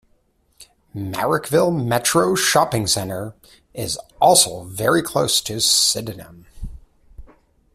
Marrickville 0.95 1.71
Metro 1.85 2.33
Shopping 2.33 2.87
Centre 2.87 3.35
is 3.75 3.99
also 4.19 4.63
very 4.63 5.03
close 5.03 5.39
to 5.41 5.61
Sydenham. 5.61 6.47